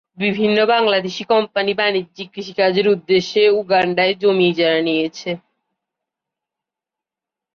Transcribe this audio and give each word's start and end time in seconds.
বিভিন্ন 0.17 0.57
বাংলাদেশি 0.73 1.23
কোম্পানি 1.33 1.71
বাণিজ্যিক 1.79 2.27
কৃষিকাজের 2.33 2.87
উদ্দেশ্যে 2.87 3.41
উগান্ডায় 3.59 4.13
জমি 4.21 4.45
ইজারা 4.51 4.79
নিয়েছে। 4.87 5.31